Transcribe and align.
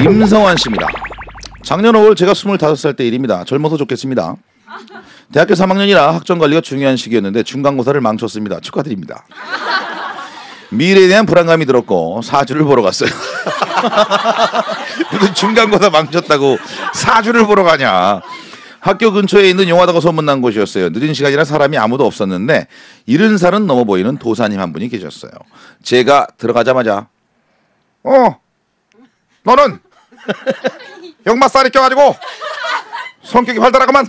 임성환 0.00 0.56
씨입니다. 0.56 0.86
작년 1.64 1.94
5월 1.94 2.16
제가 2.16 2.32
25살 2.32 2.96
때 2.96 3.06
일입니다. 3.06 3.44
젊어서 3.44 3.76
좋겠습니다. 3.76 4.36
대학교 5.32 5.54
3학년이라 5.54 6.12
학점 6.12 6.38
관리가 6.38 6.60
중요한 6.60 6.96
시기였는데 6.96 7.42
중간고사를 7.42 8.00
망쳤습니다. 8.00 8.60
축하드립니다. 8.60 9.24
미래에 10.70 11.08
대한 11.08 11.26
불안감이 11.26 11.66
들었고 11.66 12.22
사주를 12.22 12.64
보러 12.64 12.82
갔어요. 12.82 13.10
무슨 15.12 15.34
중간고사 15.34 15.90
망쳤다고 15.90 16.58
사주를 16.94 17.46
보러 17.46 17.64
가냐. 17.64 18.20
학교 18.80 19.10
근처에 19.10 19.50
있는 19.50 19.68
용하다고 19.68 20.00
소문난 20.00 20.40
곳이었어요. 20.40 20.90
늦은 20.90 21.12
시간이라 21.12 21.44
사람이 21.44 21.76
아무도 21.76 22.06
없었는데 22.06 22.68
이른 23.06 23.36
살은 23.36 23.66
넘어 23.66 23.84
보이는 23.84 24.16
도사님 24.16 24.60
한 24.60 24.72
분이 24.72 24.88
계셨어요. 24.88 25.32
제가 25.82 26.28
들어가자마자 26.38 27.08
어 28.04 28.36
너는 29.42 29.80
역마살이 31.26 31.70
껴가지고 31.70 32.16
성격이 33.24 33.58
활달하구만 33.58 34.06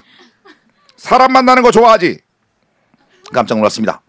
사람 0.96 1.32
만나는 1.34 1.64
거 1.64 1.72
좋아하지 1.72 2.20
깜짝 3.34 3.58
놀랐습니다. 3.58 4.02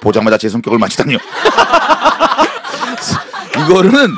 보자마자 0.00 0.38
제 0.38 0.48
성격을 0.48 0.78
맞히다니요. 0.78 1.18
이거는 3.68 4.08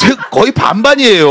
제- 0.00 0.16
거의 0.30 0.52
반반이에요. 0.52 1.26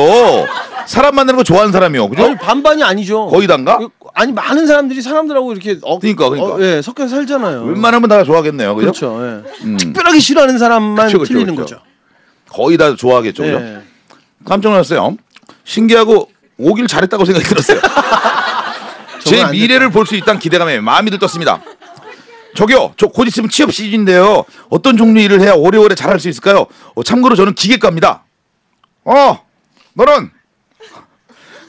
사람 0.86 1.16
만나는 1.16 1.38
거 1.38 1.44
좋아하는 1.44 1.72
사람이요. 1.72 2.10
그죠? 2.10 2.26
아니 2.26 2.36
반반이 2.38 2.84
아니죠. 2.84 3.26
거의 3.28 3.48
단가? 3.48 3.80
아니 4.14 4.32
많은 4.32 4.68
사람들이 4.68 5.02
사람들하고 5.02 5.52
이렇게 5.52 5.80
어, 5.82 5.98
그러니까, 6.00 6.30
그러니까. 6.30 6.56
어, 6.56 6.62
예, 6.62 6.82
섞여 6.82 7.08
살잖아요. 7.08 7.64
웬만하면 7.64 8.08
다 8.08 8.24
좋아하겠네요. 8.24 8.76
그죠? 8.76 8.92
그렇죠. 8.92 9.20
예. 9.26 9.64
음. 9.66 9.78
특별하게 9.78 10.20
싫어하는 10.20 10.58
사람만 10.60 11.08
그쵸, 11.08 11.20
그쵸, 11.20 11.34
틀리는 11.34 11.56
그쵸. 11.56 11.76
거죠. 11.78 11.86
거의 12.50 12.78
다 12.78 12.96
좋아하겠죠. 12.96 13.44
그죠? 13.44 13.82
예. 14.46 14.50
깜짝 14.50 14.70
놀랐어요. 14.70 15.18
신기하고 15.64 16.30
오길 16.58 16.88
잘했다고 16.88 17.26
생각이 17.26 17.46
들었어요. 17.48 17.82
제 19.24 19.44
미래를 19.52 19.90
볼 19.90 20.06
수 20.06 20.16
있다는 20.16 20.40
기대감에 20.40 20.80
마음이 20.80 21.10
들떴습니다. 21.12 21.62
저기요, 22.56 22.94
저 22.96 23.08
곧 23.08 23.28
있으면 23.28 23.50
취업 23.50 23.74
시즌인데요. 23.74 24.46
어떤 24.70 24.96
종류 24.96 25.20
일을 25.22 25.42
해야 25.42 25.54
오래오래 25.54 25.96
잘할 25.96 26.20
수 26.20 26.30
있을까요? 26.30 26.68
어, 26.94 27.04
참고로 27.04 27.36
저는 27.36 27.54
기계과입니다. 27.56 28.24
어, 29.04 29.40
너는 29.94 30.32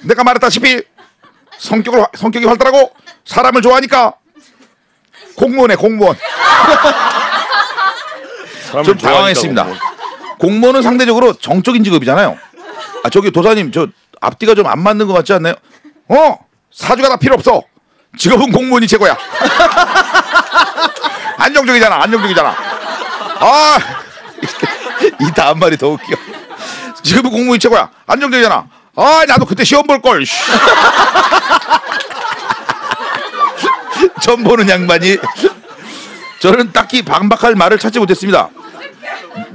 내가 0.03 0.23
말했다시피 0.23 0.83
성격을 1.59 2.03
화- 2.03 2.09
성격이 2.15 2.47
활달하고 2.47 2.93
사람을 3.25 3.63
좋아하니까 3.63 4.15
공무원에 5.37 5.75
공무원. 5.75 6.17
좀 8.85 8.97
당황했습니다. 8.99 9.67
공무원은 10.39 10.83
상대적으로 10.83 11.33
정적인 11.33 11.83
직업이잖아요. 11.83 12.39
아 13.07 13.11
저기 13.11 13.31
도사님 13.31 13.71
저 13.71 13.87
앞뒤가 14.21 14.57
좀 14.57 14.67
안 14.67 14.83
맞는 14.83 15.07
것 15.07 15.13
같지 15.13 15.33
않나요? 15.33 15.55
어 16.09 16.39
사주가 16.73 17.09
다 17.09 17.17
필요 17.17 17.35
없어. 17.35 17.63
직업은 18.19 18.51
공무원이 18.51 18.89
최고야. 18.89 19.17
안정적이잖아. 21.39 22.03
안정적이잖아. 22.03 22.49
아, 23.39 23.79
이 25.21 25.31
다음 25.35 25.59
말이 25.61 25.77
더 25.77 25.89
웃겨. 25.91 26.17
직업은 27.03 27.31
공무원이 27.31 27.59
최고야. 27.61 27.91
안정적이잖아. 28.07 28.67
아, 28.97 29.25
나도 29.29 29.45
그때 29.45 29.63
시험 29.65 29.87
볼 29.87 30.01
걸. 30.01 30.25
처음 34.23 34.43
보는 34.43 34.67
양반이 34.69 35.19
저는 36.41 36.73
딱히 36.73 37.03
반박할 37.03 37.55
말을 37.55 37.79
찾지 37.79 37.99
못했습니다. 38.01 38.49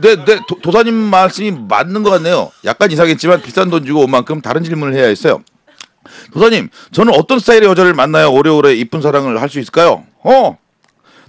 네, 0.01 0.15
네, 0.25 0.39
도, 0.47 0.59
도사님 0.61 0.93
말씀이 0.93 1.51
맞는 1.51 2.03
것 2.03 2.09
같네요. 2.11 2.51
약간 2.65 2.91
이상했지만 2.91 3.41
비싼 3.41 3.69
돈 3.69 3.85
주고 3.85 4.01
온 4.01 4.11
만큼 4.11 4.41
다른 4.41 4.63
질문을 4.63 4.93
해야 4.93 5.07
했어요. 5.07 5.41
도사님, 6.33 6.69
저는 6.91 7.13
어떤 7.13 7.39
스타일의 7.39 7.67
여자를 7.69 7.93
만나야 7.93 8.27
오래오래 8.27 8.73
이쁜 8.73 9.01
사랑을 9.01 9.41
할 9.41 9.49
수 9.49 9.59
있을까요? 9.59 10.03
어, 10.23 10.57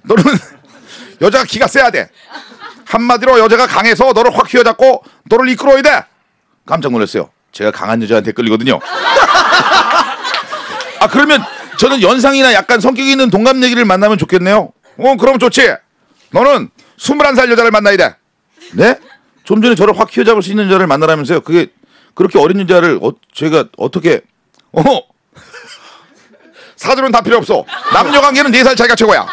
너는 0.04 0.24
여자가 1.20 1.44
기가 1.44 1.66
세야 1.66 1.90
돼. 1.90 2.08
한마디로 2.84 3.38
여자가 3.38 3.66
강해서 3.66 4.12
너를 4.12 4.36
확 4.36 4.52
휘어잡고 4.52 5.02
너를 5.24 5.48
이끌어야 5.50 5.82
돼. 5.82 6.04
깜짝 6.66 6.92
놀랐어요. 6.92 7.30
제가 7.52 7.70
강한 7.70 8.02
여자한테 8.02 8.32
끌리거든요. 8.32 8.78
아 11.00 11.08
그러면 11.08 11.42
저는 11.78 12.02
연상이나 12.02 12.52
약간 12.54 12.80
성격 12.80 13.06
있는 13.06 13.30
동갑내기를 13.30 13.84
만나면 13.84 14.18
좋겠네요. 14.18 14.72
어 14.98 15.16
그럼 15.16 15.38
좋지. 15.38 15.74
너는 16.30 16.70
21살 16.98 17.50
여자를 17.50 17.70
만나야 17.70 17.96
돼. 17.96 18.14
네? 18.72 18.96
좀 19.44 19.60
전에 19.62 19.74
저를 19.74 19.98
확 19.98 20.08
휘어잡을 20.14 20.42
수 20.42 20.50
있는 20.50 20.66
여자를 20.66 20.86
만나라면서요. 20.86 21.40
그게 21.40 21.68
그렇게 22.14 22.38
어린 22.38 22.60
여자를 22.60 22.98
어, 23.02 23.12
제가 23.34 23.64
어떻게 23.76 24.20
어 24.72 24.82
사주는 26.76 27.10
다 27.12 27.20
필요 27.22 27.36
없어. 27.38 27.64
남녀 27.92 28.20
관계는 28.20 28.50
4살 28.50 28.76
차이가 28.76 28.94
최고야. 28.94 29.26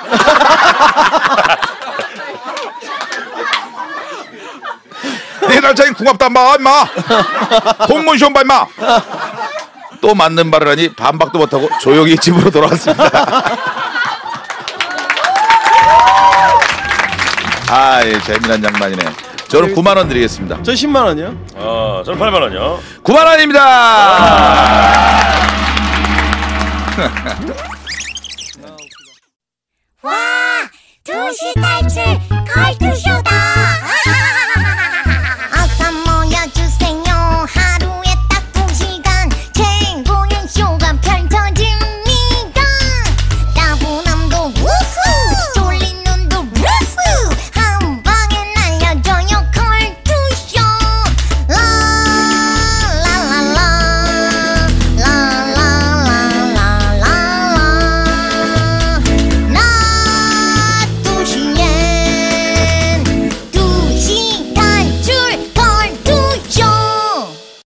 네 5.47 5.61
살 5.61 5.73
차이 5.75 5.89
궁합도 5.91 6.25
안 6.25 6.33
봐, 6.33 6.55
임마. 6.59 6.85
공무원 7.87 8.17
시험 8.17 8.33
봐, 8.33 8.41
임마. 8.41 8.65
또 10.01 10.13
맞는 10.15 10.49
말을 10.49 10.67
하니 10.69 10.93
반박도 10.93 11.39
못하고 11.39 11.69
조용히 11.81 12.15
집으로 12.17 12.49
돌아왔습니다. 12.51 13.03
아, 17.71 18.01
예, 18.03 18.19
재미난 18.21 18.61
장난이네. 18.61 19.28
저는 19.49 19.73
9만 19.73 19.97
원 19.97 20.07
드리겠습니다. 20.07 20.61
저 20.63 20.71
10만 20.73 21.03
원이요? 21.05 21.35
어, 21.55 22.03
저는 22.05 22.19
8만 22.19 22.41
원이요. 22.41 22.79
9만 23.03 23.25
원입니다. 23.25 23.65
와, 30.01 30.11
도시 31.03 31.53
탈출 31.55 32.03
걸투쇼! 32.29 32.38